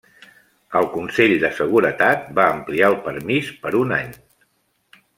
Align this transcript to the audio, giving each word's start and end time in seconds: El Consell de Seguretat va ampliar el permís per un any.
El 0.79 0.89
Consell 0.93 1.33
de 1.43 1.51
Seguretat 1.59 2.25
va 2.41 2.49
ampliar 2.57 2.91
el 2.95 2.99
permís 3.07 3.55
per 3.67 3.77
un 3.85 3.99
any. 4.03 4.13